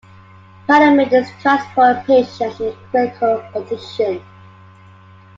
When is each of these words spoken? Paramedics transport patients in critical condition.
Paramedics 0.67 1.29
transport 1.43 2.03
patients 2.07 2.59
in 2.59 2.73
critical 2.89 3.37
condition. 3.53 4.19